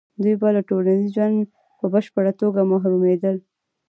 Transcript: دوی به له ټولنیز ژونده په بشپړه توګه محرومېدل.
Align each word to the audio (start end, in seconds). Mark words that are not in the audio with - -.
دوی 0.21 0.35
به 0.41 0.47
له 0.55 0.61
ټولنیز 0.69 1.07
ژونده 1.15 1.49
په 1.79 1.85
بشپړه 1.93 2.31
توګه 2.41 2.61
محرومېدل. 2.71 3.37